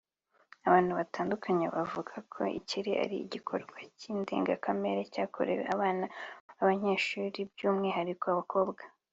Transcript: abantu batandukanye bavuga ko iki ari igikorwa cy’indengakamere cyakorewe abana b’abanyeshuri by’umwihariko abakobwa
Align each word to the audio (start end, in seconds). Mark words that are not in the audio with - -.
abantu 0.67 0.91
batandukanye 0.99 1.65
bavuga 1.75 2.13
ko 2.31 2.39
iki 2.59 2.79
ari 3.03 3.15
igikorwa 3.25 3.77
cy’indengakamere 3.99 5.01
cyakorewe 5.13 5.63
abana 5.75 6.05
b’abanyeshuri 6.55 7.37
by’umwihariko 7.51 8.25
abakobwa 8.35 8.83